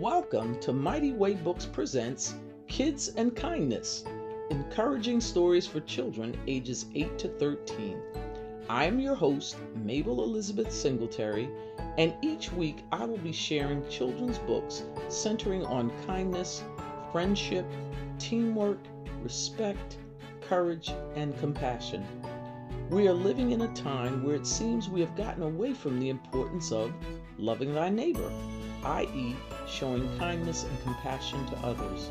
Welcome 0.00 0.58
to 0.60 0.72
Mighty 0.72 1.12
Way 1.12 1.34
Books 1.34 1.66
presents 1.66 2.34
Kids 2.68 3.08
and 3.18 3.36
Kindness, 3.36 4.02
encouraging 4.48 5.20
stories 5.20 5.66
for 5.66 5.80
children 5.80 6.34
ages 6.46 6.86
8 6.94 7.18
to 7.18 7.28
13. 7.28 8.00
I 8.70 8.86
am 8.86 8.98
your 8.98 9.14
host, 9.14 9.58
Mabel 9.84 10.24
Elizabeth 10.24 10.72
Singletary, 10.72 11.50
and 11.98 12.14
each 12.22 12.50
week 12.50 12.78
I 12.90 13.04
will 13.04 13.18
be 13.18 13.30
sharing 13.30 13.86
children's 13.90 14.38
books 14.38 14.84
centering 15.10 15.66
on 15.66 15.92
kindness, 16.06 16.64
friendship, 17.12 17.66
teamwork, 18.18 18.78
respect, 19.22 19.98
courage, 20.40 20.94
and 21.14 21.38
compassion. 21.40 22.06
We 22.88 23.06
are 23.06 23.12
living 23.12 23.50
in 23.50 23.60
a 23.60 23.74
time 23.74 24.24
where 24.24 24.36
it 24.36 24.46
seems 24.46 24.88
we 24.88 25.02
have 25.02 25.14
gotten 25.14 25.42
away 25.42 25.74
from 25.74 26.00
the 26.00 26.08
importance 26.08 26.72
of 26.72 26.90
loving 27.36 27.74
thy 27.74 27.90
neighbor, 27.90 28.32
i.e., 28.84 29.36
showing 29.66 30.18
kindness 30.18 30.64
and 30.64 30.82
compassion 30.82 31.44
to 31.46 31.56
others. 31.58 32.10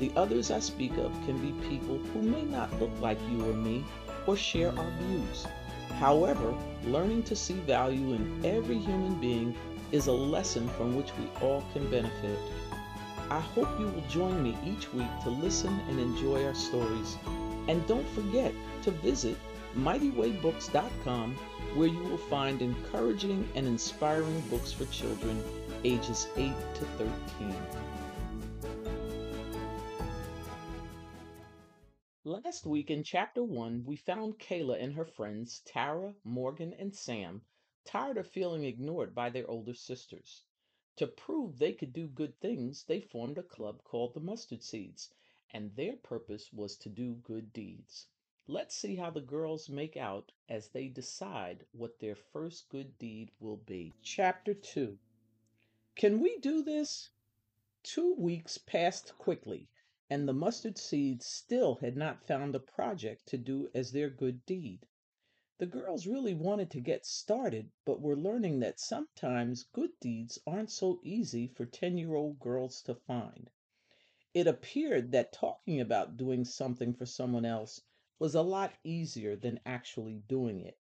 The 0.00 0.12
others 0.16 0.50
I 0.50 0.60
speak 0.60 0.92
of 0.96 1.12
can 1.26 1.38
be 1.38 1.68
people 1.68 1.98
who 1.98 2.22
may 2.22 2.42
not 2.42 2.72
look 2.80 2.90
like 3.00 3.18
you 3.30 3.48
or 3.48 3.52
me 3.52 3.84
or 4.26 4.36
share 4.36 4.76
our 4.78 4.90
views. 5.02 5.46
However, 5.98 6.54
learning 6.84 7.24
to 7.24 7.36
see 7.36 7.54
value 7.54 8.14
in 8.14 8.40
every 8.44 8.78
human 8.78 9.20
being 9.20 9.54
is 9.92 10.06
a 10.06 10.12
lesson 10.12 10.68
from 10.70 10.96
which 10.96 11.10
we 11.18 11.28
all 11.42 11.62
can 11.72 11.90
benefit. 11.90 12.38
I 13.30 13.40
hope 13.40 13.68
you 13.78 13.86
will 13.86 14.04
join 14.08 14.42
me 14.42 14.56
each 14.64 14.92
week 14.92 15.10
to 15.24 15.30
listen 15.30 15.78
and 15.88 16.00
enjoy 16.00 16.44
our 16.44 16.54
stories. 16.54 17.16
And 17.68 17.86
don't 17.86 18.08
forget 18.08 18.54
to 18.82 18.90
visit 18.90 19.36
mightywaybooks.com 19.76 21.34
where 21.74 21.88
you 21.88 22.02
will 22.02 22.18
find 22.18 22.62
encouraging 22.62 23.48
and 23.54 23.66
inspiring 23.66 24.40
books 24.48 24.72
for 24.72 24.86
children 24.86 25.42
ages 25.82 26.28
8 26.36 26.52
to 26.74 26.84
13. 26.84 27.54
Last 32.24 32.66
week 32.66 32.90
in 32.90 33.02
chapter 33.02 33.42
1, 33.42 33.84
we 33.86 33.96
found 33.96 34.38
Kayla 34.38 34.82
and 34.82 34.92
her 34.92 35.06
friends, 35.06 35.62
Tara, 35.64 36.14
Morgan, 36.22 36.74
and 36.74 36.94
Sam, 36.94 37.40
tired 37.86 38.18
of 38.18 38.26
feeling 38.26 38.64
ignored 38.64 39.14
by 39.14 39.30
their 39.30 39.48
older 39.48 39.72
sisters. 39.72 40.42
To 40.96 41.06
prove 41.06 41.58
they 41.58 41.72
could 41.72 41.94
do 41.94 42.08
good 42.08 42.38
things, 42.40 42.84
they 42.84 43.00
formed 43.00 43.38
a 43.38 43.42
club 43.42 43.82
called 43.82 44.12
the 44.12 44.20
Mustard 44.20 44.62
Seeds, 44.62 45.08
and 45.50 45.74
their 45.76 45.96
purpose 45.96 46.52
was 46.52 46.76
to 46.76 46.90
do 46.90 47.14
good 47.14 47.54
deeds. 47.54 48.06
Let's 48.46 48.74
see 48.74 48.96
how 48.96 49.10
the 49.10 49.22
girls 49.22 49.70
make 49.70 49.96
out 49.96 50.30
as 50.46 50.68
they 50.68 50.88
decide 50.88 51.64
what 51.72 52.00
their 52.00 52.16
first 52.16 52.68
good 52.68 52.98
deed 52.98 53.30
will 53.40 53.56
be. 53.56 53.94
Chapter 54.02 54.52
2 54.52 54.98
Can 56.00 56.20
we 56.20 56.38
do 56.38 56.62
this? 56.62 57.10
Two 57.82 58.14
weeks 58.14 58.56
passed 58.56 59.18
quickly, 59.18 59.68
and 60.08 60.26
the 60.26 60.32
mustard 60.32 60.78
seeds 60.78 61.26
still 61.26 61.74
had 61.74 61.94
not 61.94 62.24
found 62.24 62.54
a 62.54 62.58
project 62.58 63.26
to 63.26 63.36
do 63.36 63.70
as 63.74 63.92
their 63.92 64.08
good 64.08 64.46
deed. 64.46 64.86
The 65.58 65.66
girls 65.66 66.06
really 66.06 66.32
wanted 66.32 66.70
to 66.70 66.80
get 66.80 67.04
started, 67.04 67.70
but 67.84 68.00
were 68.00 68.16
learning 68.16 68.60
that 68.60 68.80
sometimes 68.80 69.64
good 69.64 69.90
deeds 70.00 70.38
aren't 70.46 70.70
so 70.70 71.00
easy 71.02 71.46
for 71.46 71.66
10 71.66 71.98
year 71.98 72.14
old 72.14 72.38
girls 72.38 72.80
to 72.84 72.94
find. 72.94 73.50
It 74.32 74.46
appeared 74.46 75.12
that 75.12 75.34
talking 75.34 75.82
about 75.82 76.16
doing 76.16 76.46
something 76.46 76.94
for 76.94 77.04
someone 77.04 77.44
else 77.44 77.82
was 78.18 78.34
a 78.34 78.40
lot 78.40 78.72
easier 78.84 79.36
than 79.36 79.60
actually 79.66 80.20
doing 80.20 80.62
it. 80.62 80.78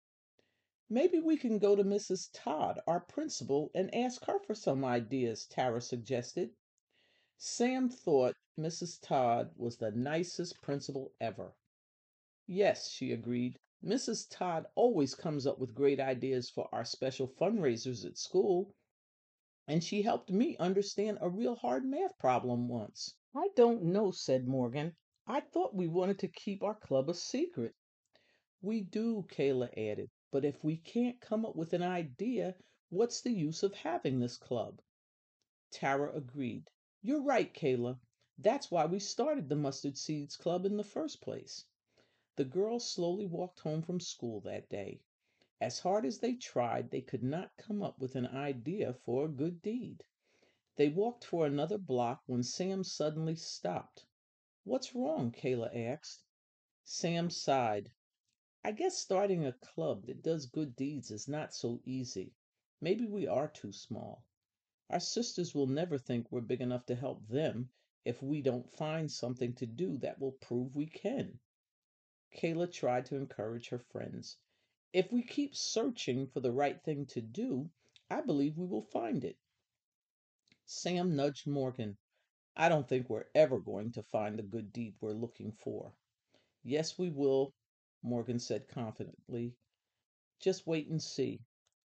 Maybe 0.95 1.21
we 1.21 1.39
can 1.39 1.59
go 1.59 1.75
to 1.75 1.83
Mrs. 1.83 2.29
Todd, 2.35 2.79
our 2.87 3.01
principal, 3.01 3.71
and 3.75 3.95
ask 3.95 4.27
her 4.27 4.39
for 4.39 4.55
some 4.55 4.85
ideas, 4.85 5.47
Tara 5.47 5.81
suggested. 5.81 6.51
Sam 7.39 7.89
thought 7.89 8.35
Mrs. 8.59 9.01
Todd 9.01 9.53
was 9.57 9.79
the 9.79 9.91
nicest 9.91 10.61
principal 10.61 11.15
ever. 11.19 11.57
Yes, 12.47 12.91
she 12.91 13.11
agreed. 13.11 13.59
Mrs. 13.83 14.29
Todd 14.29 14.67
always 14.75 15.15
comes 15.15 15.47
up 15.47 15.59
with 15.59 15.75
great 15.75 15.99
ideas 15.99 16.51
for 16.51 16.69
our 16.73 16.85
special 16.85 17.27
fundraisers 17.27 18.05
at 18.05 18.19
school, 18.19 18.75
and 19.67 19.83
she 19.83 20.03
helped 20.03 20.31
me 20.31 20.59
understand 20.59 21.17
a 21.23 21.31
real 21.31 21.55
hard 21.55 21.87
math 21.87 22.19
problem 22.19 22.69
once. 22.69 23.15
I 23.35 23.49
don't 23.57 23.83
know, 23.83 24.11
said 24.11 24.47
Morgan. 24.47 24.95
I 25.27 25.41
thought 25.41 25.75
we 25.75 25.89
wanted 25.89 26.19
to 26.19 26.29
keep 26.29 26.63
our 26.63 26.75
club 26.75 27.09
a 27.09 27.15
secret. 27.15 27.75
We 28.61 28.83
do, 28.83 29.25
Kayla 29.31 29.71
added, 29.75 30.11
but 30.33 30.47
if 30.47 30.65
we 30.65 30.79
can't 30.79 31.21
come 31.21 31.45
up 31.45 31.55
with 31.55 31.75
an 31.75 31.83
idea, 31.83 32.57
what's 32.89 33.21
the 33.21 33.31
use 33.31 33.63
of 33.63 33.75
having 33.75 34.19
this 34.19 34.39
club? 34.39 34.81
Tara 35.71 36.11
agreed. 36.17 36.71
You're 37.03 37.23
right, 37.23 37.53
Kayla. 37.53 37.99
That's 38.39 38.71
why 38.71 38.87
we 38.87 38.99
started 38.99 39.49
the 39.51 39.57
Mustard 39.57 39.99
Seeds 39.99 40.37
Club 40.37 40.65
in 40.65 40.79
the 40.79 40.85
first 40.85 41.21
place. 41.21 41.67
The 42.37 42.47
girls 42.47 42.91
slowly 42.91 43.27
walked 43.27 43.61
home 43.61 43.83
from 43.83 44.01
school 44.01 44.41
that 44.41 44.71
day. 44.71 45.03
As 45.61 45.79
hard 45.79 46.07
as 46.07 46.19
they 46.19 46.35
tried, 46.35 46.91
they 46.91 47.03
could 47.03 47.23
not 47.23 47.55
come 47.59 47.83
up 47.83 47.99
with 47.99 48.17
an 48.17 48.27
idea 48.27 48.95
for 48.95 49.27
a 49.27 49.29
good 49.29 49.61
deed. 49.61 50.03
They 50.77 50.89
walked 50.89 51.25
for 51.25 51.45
another 51.45 51.77
block 51.77 52.23
when 52.27 52.43
Sam 52.43 52.85
suddenly 52.85 53.37
stopped. 53.37 54.07
What's 54.65 54.95
wrong? 54.95 55.31
Kayla 55.31 55.77
asked. 55.77 56.25
Sam 56.85 57.29
sighed. 57.29 57.93
I 58.65 58.71
guess 58.71 58.97
starting 58.97 59.45
a 59.45 59.53
club 59.53 60.07
that 60.07 60.23
does 60.23 60.47
good 60.47 60.77
deeds 60.77 61.11
is 61.11 61.27
not 61.27 61.53
so 61.53 61.81
easy. 61.85 62.33
Maybe 62.81 63.07
we 63.07 63.27
are 63.27 63.49
too 63.49 63.73
small. 63.73 64.25
Our 64.89 65.01
sisters 65.01 65.55
will 65.55 65.67
never 65.67 65.99
think 65.99 66.31
we're 66.31 66.43
big 66.43 66.61
enough 66.61 66.87
to 66.87 66.95
help 66.95 67.27
them 67.27 67.71
if 68.05 68.23
we 68.23 68.41
don't 68.41 68.71
find 68.71 69.11
something 69.11 69.55
to 69.55 69.67
do 69.67 69.99
that 69.99 70.21
will 70.21 70.33
prove 70.33 70.77
we 70.77 70.87
can. 70.87 71.41
Kayla 72.37 72.71
tried 72.73 73.07
to 73.07 73.17
encourage 73.17 73.69
her 73.71 73.79
friends. 73.79 74.37
If 74.93 75.11
we 75.11 75.23
keep 75.23 75.57
searching 75.57 76.29
for 76.29 76.41
the 76.41 76.53
right 76.53 76.81
thing 76.85 77.07
to 77.07 77.21
do, 77.21 77.69
I 78.11 78.21
believe 78.21 78.59
we 78.59 78.67
will 78.67 78.83
find 78.83 79.25
it. 79.25 79.39
Sam 80.67 81.17
nudged 81.17 81.47
Morgan. 81.47 81.97
I 82.57 82.69
don't 82.69 82.89
think 82.89 83.09
we're 83.09 83.27
ever 83.35 83.59
going 83.59 83.91
to 83.93 84.03
find 84.03 84.39
the 84.39 84.43
good 84.43 84.73
deed 84.73 84.95
we're 85.01 85.13
looking 85.13 85.53
for. 85.53 85.93
Yes, 86.63 86.99
we 86.99 87.11
will, 87.11 87.55
Morgan 88.03 88.39
said 88.39 88.69
confidently. 88.69 89.55
Just 90.41 90.67
wait 90.67 90.89
and 90.89 91.01
see. 91.01 91.41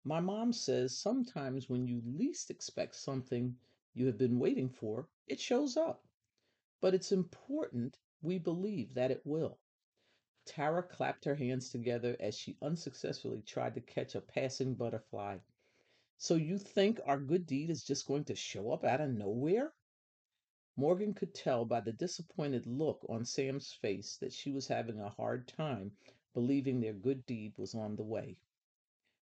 My 0.04 0.20
mom 0.20 0.54
says 0.54 0.98
sometimes 0.98 1.70
when 1.70 1.86
you 1.86 2.02
least 2.06 2.50
expect 2.50 2.96
something 2.96 3.58
you 3.94 4.06
have 4.06 4.18
been 4.18 4.40
waiting 4.40 4.70
for, 4.70 5.10
it 5.28 5.40
shows 5.40 5.76
up. 5.76 6.08
But 6.80 6.94
it's 6.94 7.12
important 7.12 7.98
we 8.22 8.38
believe 8.38 8.94
that 8.94 9.12
it 9.12 9.26
will. 9.26 9.60
Tara 10.46 10.82
clapped 10.82 11.26
her 11.26 11.36
hands 11.36 11.70
together 11.70 12.16
as 12.20 12.38
she 12.38 12.58
unsuccessfully 12.62 13.42
tried 13.42 13.76
to 13.76 13.82
catch 13.82 14.16
a 14.16 14.22
passing 14.22 14.76
butterfly. 14.76 15.40
So 16.18 16.36
you 16.36 16.58
think 16.58 17.00
our 17.06 17.20
good 17.20 17.46
deed 17.46 17.70
is 17.70 17.84
just 17.84 18.08
going 18.08 18.24
to 18.26 18.36
show 18.36 18.72
up 18.72 18.86
out 18.86 19.02
of 19.02 19.10
nowhere? 19.10 19.74
Morgan 20.80 21.16
could 21.16 21.34
tell 21.34 21.66
by 21.66 21.82
the 21.82 21.92
disappointed 21.92 22.68
look 22.68 23.04
on 23.10 23.26
Sam's 23.26 23.74
face 23.74 24.16
that 24.18 24.32
she 24.32 24.52
was 24.52 24.68
having 24.68 25.00
a 25.00 25.10
hard 25.10 25.48
time 25.48 25.92
believing 26.36 26.80
their 26.80 26.94
good 26.94 27.26
deed 27.26 27.58
was 27.58 27.74
on 27.74 27.96
the 27.96 28.04
way. 28.04 28.38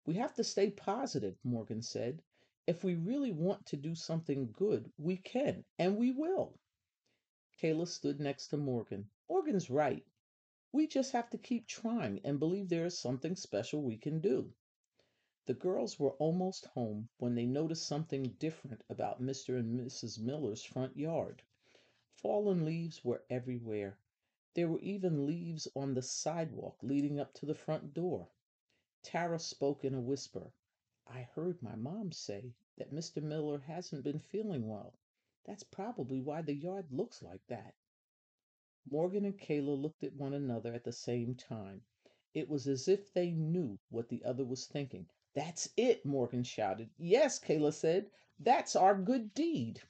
We 0.04 0.16
have 0.16 0.34
to 0.34 0.44
stay 0.44 0.72
positive, 0.72 1.38
Morgan 1.44 1.84
said. 1.84 2.24
If 2.66 2.84
we 2.84 2.96
really 2.96 3.32
want 3.32 3.68
to 3.68 3.78
do 3.78 3.94
something 3.94 4.52
good, 4.52 4.92
we 4.98 5.18
can, 5.18 5.64
and 5.78 5.96
we 5.96 6.12
will. 6.12 6.58
Kayla 7.62 7.88
stood 7.88 8.20
next 8.20 8.48
to 8.48 8.58
Morgan. 8.58 9.12
Morgan's 9.30 9.70
right. 9.70 10.04
We 10.72 10.88
just 10.88 11.12
have 11.12 11.30
to 11.30 11.38
keep 11.38 11.68
trying 11.68 12.20
and 12.24 12.40
believe 12.40 12.68
there 12.68 12.86
is 12.86 12.98
something 12.98 13.36
special 13.36 13.84
we 13.84 13.98
can 13.98 14.22
do. 14.22 14.52
The 15.46 15.54
girls 15.54 16.00
were 16.00 16.14
almost 16.14 16.68
home 16.68 17.10
when 17.18 17.36
they 17.36 17.46
noticed 17.46 17.86
something 17.86 18.24
different 18.40 18.82
about 18.90 19.22
Mr. 19.22 19.60
and 19.60 19.78
Mrs. 19.78 20.18
Miller's 20.18 20.64
front 20.64 20.96
yard. 20.96 21.42
Fallen 22.16 22.64
leaves 22.64 23.04
were 23.04 23.26
everywhere. 23.30 23.98
There 24.54 24.70
were 24.70 24.80
even 24.80 25.26
leaves 25.26 25.68
on 25.76 25.94
the 25.94 26.02
sidewalk 26.02 26.78
leading 26.82 27.20
up 27.20 27.34
to 27.34 27.46
the 27.46 27.54
front 27.54 27.94
door. 27.94 28.30
Tara 29.02 29.38
spoke 29.38 29.84
in 29.84 29.94
a 29.94 30.00
whisper. 30.00 30.54
I 31.06 31.24
heard 31.24 31.62
my 31.62 31.76
mom 31.76 32.14
say 32.14 32.54
that 32.78 32.94
Mr. 32.94 33.22
Miller 33.22 33.60
hasn't 33.60 34.06
been 34.06 34.20
feeling 34.20 34.70
well. 34.70 34.94
That's 35.44 35.64
probably 35.64 36.22
why 36.22 36.42
the 36.42 36.56
yard 36.56 36.86
looks 36.90 37.22
like 37.22 37.46
that. 37.48 37.76
Morgan 38.90 39.26
and 39.26 39.38
Kayla 39.38 39.78
looked 39.82 40.06
at 40.06 40.16
one 40.16 40.34
another 40.34 40.74
at 40.74 40.86
the 40.86 40.94
same 40.94 41.36
time. 41.36 41.82
It 42.34 42.48
was 42.48 42.66
as 42.66 42.88
if 42.88 43.12
they 43.12 43.32
knew 43.32 43.78
what 43.90 44.08
the 44.08 44.24
other 44.24 44.46
was 44.46 44.66
thinking. 44.68 45.10
That's 45.36 45.70
it, 45.78 46.06
Morgan 46.06 46.44
shouted. 46.44 46.90
Yes, 46.98 47.40
Kayla 47.40 47.74
said. 47.74 48.12
That's 48.40 48.76
our 48.76 48.96
good 48.96 49.34
deed. 49.34 49.82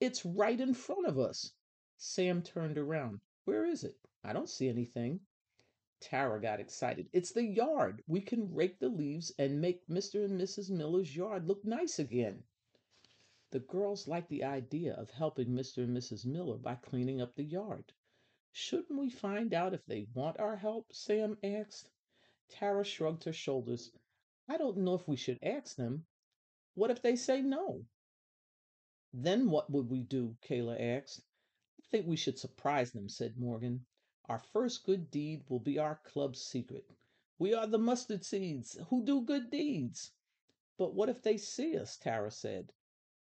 It's 0.00 0.24
right 0.24 0.60
in 0.60 0.74
front 0.74 1.06
of 1.06 1.18
us. 1.18 1.52
Sam 1.96 2.42
turned 2.42 2.78
around. 2.78 3.20
Where 3.44 3.64
is 3.66 3.84
it? 3.84 3.96
I 4.24 4.32
don't 4.32 4.48
see 4.48 4.68
anything. 4.68 5.20
Tara 6.00 6.40
got 6.40 6.60
excited. 6.60 7.08
It's 7.12 7.32
the 7.32 7.44
yard. 7.44 8.02
We 8.06 8.20
can 8.20 8.54
rake 8.54 8.78
the 8.78 8.88
leaves 8.88 9.32
and 9.38 9.60
make 9.60 9.86
Mr. 9.86 10.24
and 10.24 10.40
Mrs. 10.40 10.70
Miller's 10.70 11.14
yard 11.14 11.46
look 11.46 11.64
nice 11.64 11.98
again. 11.98 12.42
The 13.50 13.60
girls 13.60 14.08
liked 14.08 14.30
the 14.30 14.44
idea 14.44 14.94
of 14.94 15.10
helping 15.10 15.48
Mr. 15.48 15.84
and 15.84 15.96
Mrs. 15.96 16.24
Miller 16.24 16.56
by 16.56 16.76
cleaning 16.76 17.20
up 17.20 17.34
the 17.34 17.44
yard. 17.44 17.92
Shouldn't 18.52 18.98
we 18.98 19.10
find 19.10 19.52
out 19.52 19.74
if 19.74 19.84
they 19.86 20.06
want 20.14 20.40
our 20.40 20.56
help? 20.56 20.92
Sam 20.92 21.36
asked. 21.44 21.90
Tara 22.48 22.84
shrugged 22.84 23.24
her 23.24 23.32
shoulders. 23.32 23.92
I 24.50 24.56
don't 24.56 24.78
know 24.78 24.94
if 24.94 25.06
we 25.06 25.16
should 25.16 25.38
ask 25.44 25.76
them. 25.76 26.06
What 26.74 26.90
if 26.90 27.00
they 27.00 27.14
say 27.14 27.40
no? 27.40 27.86
Then 29.12 29.48
what 29.48 29.70
would 29.70 29.88
we 29.88 30.00
do? 30.02 30.36
Kayla 30.42 30.76
asked. 30.98 31.22
I 31.78 31.86
think 31.88 32.08
we 32.08 32.16
should 32.16 32.36
surprise 32.36 32.90
them, 32.90 33.08
said 33.08 33.38
Morgan. 33.38 33.86
Our 34.28 34.40
first 34.40 34.84
good 34.84 35.08
deed 35.08 35.44
will 35.48 35.60
be 35.60 35.78
our 35.78 36.00
club's 36.02 36.42
secret. 36.42 36.90
We 37.38 37.54
are 37.54 37.68
the 37.68 37.78
mustard 37.78 38.24
seeds 38.24 38.76
who 38.88 39.04
do 39.04 39.20
good 39.20 39.50
deeds. 39.50 40.10
But 40.76 40.94
what 40.94 41.08
if 41.08 41.22
they 41.22 41.36
see 41.36 41.78
us? 41.78 41.96
Tara 41.96 42.32
said. 42.32 42.72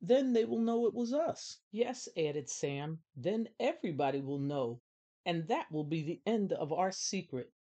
Then 0.02 0.34
they 0.34 0.46
will 0.46 0.58
know 0.58 0.88
it 0.88 0.96
was 0.96 1.14
us. 1.14 1.60
Yes, 1.72 2.10
added 2.18 2.50
Sam. 2.50 3.04
Then 3.16 3.50
everybody 3.60 4.20
will 4.20 4.40
know, 4.40 4.82
and 5.28 5.48
that 5.48 5.72
will 5.72 5.84
be 5.84 6.02
the 6.02 6.22
end 6.26 6.54
of 6.54 6.74
our 6.74 6.92
secret. 6.92 7.54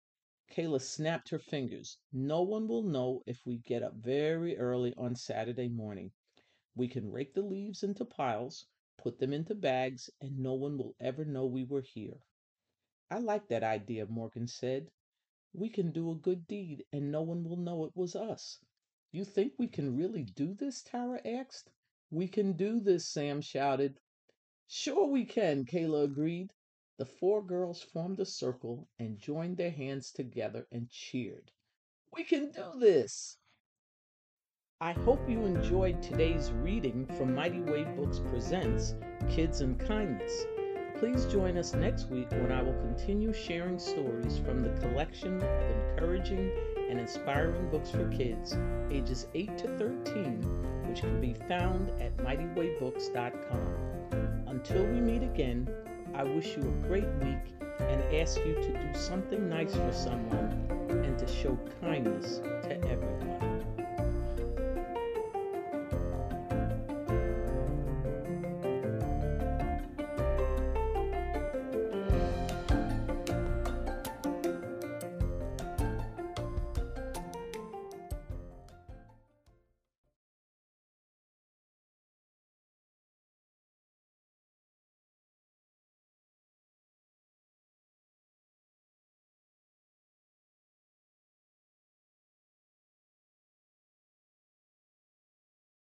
Kayla 0.50 0.80
snapped 0.80 1.28
her 1.28 1.38
fingers. 1.38 1.98
No 2.12 2.42
one 2.42 2.68
will 2.68 2.82
know 2.82 3.22
if 3.26 3.44
we 3.44 3.58
get 3.58 3.82
up 3.82 3.94
very 3.94 4.56
early 4.56 4.94
on 4.96 5.14
Saturday 5.14 5.68
morning. 5.68 6.12
We 6.74 6.88
can 6.88 7.10
rake 7.12 7.34
the 7.34 7.42
leaves 7.42 7.82
into 7.82 8.04
piles, 8.04 8.66
put 8.96 9.18
them 9.18 9.32
into 9.32 9.54
bags, 9.54 10.10
and 10.20 10.38
no 10.38 10.54
one 10.54 10.78
will 10.78 10.96
ever 11.00 11.24
know 11.24 11.46
we 11.46 11.64
were 11.64 11.82
here. 11.82 12.22
I 13.10 13.18
like 13.18 13.48
that 13.48 13.62
idea, 13.62 14.06
Morgan 14.06 14.46
said. 14.46 14.90
We 15.52 15.70
can 15.70 15.92
do 15.92 16.10
a 16.10 16.14
good 16.14 16.46
deed 16.46 16.84
and 16.92 17.10
no 17.10 17.22
one 17.22 17.42
will 17.44 17.56
know 17.56 17.84
it 17.84 17.96
was 17.96 18.14
us. 18.14 18.58
You 19.12 19.24
think 19.24 19.54
we 19.58 19.66
can 19.66 19.96
really 19.96 20.24
do 20.24 20.54
this? 20.54 20.82
Tara 20.82 21.20
asked. 21.26 21.70
We 22.10 22.28
can 22.28 22.52
do 22.52 22.80
this, 22.80 23.06
Sam 23.06 23.40
shouted. 23.40 24.00
Sure 24.66 25.06
we 25.06 25.24
can, 25.24 25.64
Kayla 25.64 26.04
agreed. 26.04 26.52
The 26.98 27.06
four 27.06 27.44
girls 27.44 27.80
formed 27.80 28.18
a 28.18 28.26
circle 28.26 28.88
and 28.98 29.20
joined 29.20 29.56
their 29.56 29.70
hands 29.70 30.10
together 30.10 30.66
and 30.72 30.90
cheered. 30.90 31.52
We 32.12 32.24
can 32.24 32.50
do 32.50 32.72
this! 32.76 33.36
I 34.80 34.92
hope 34.92 35.28
you 35.28 35.44
enjoyed 35.44 36.02
today's 36.02 36.50
reading 36.50 37.06
from 37.06 37.36
Mighty 37.36 37.60
Way 37.60 37.84
Books 37.84 38.18
Presents 38.18 38.96
Kids 39.30 39.60
and 39.60 39.78
Kindness. 39.78 40.44
Please 40.96 41.24
join 41.26 41.56
us 41.56 41.72
next 41.72 42.10
week 42.10 42.32
when 42.32 42.50
I 42.50 42.62
will 42.62 42.80
continue 42.80 43.32
sharing 43.32 43.78
stories 43.78 44.36
from 44.38 44.60
the 44.60 44.70
collection 44.80 45.40
of 45.40 45.90
encouraging 45.90 46.50
and 46.90 46.98
inspiring 46.98 47.70
books 47.70 47.92
for 47.92 48.08
kids 48.08 48.58
ages 48.90 49.28
8 49.34 49.56
to 49.58 49.68
13, 49.78 50.88
which 50.88 51.02
can 51.02 51.20
be 51.20 51.34
found 51.34 51.90
at 52.00 52.16
mightywaybooks.com. 52.16 54.48
Until 54.48 54.84
we 54.84 55.00
meet 55.00 55.22
again, 55.22 55.68
I 56.14 56.24
wish 56.24 56.56
you 56.56 56.62
a 56.62 56.86
great 56.88 57.08
week 57.22 57.54
and 57.80 58.02
ask 58.14 58.38
you 58.44 58.54
to 58.54 58.72
do 58.72 58.98
something 58.98 59.48
nice 59.48 59.74
for 59.74 59.92
someone 59.92 60.66
and 60.90 61.18
to 61.18 61.26
show 61.26 61.58
kindness 61.80 62.38
to 62.38 62.74
everyone. 62.88 63.77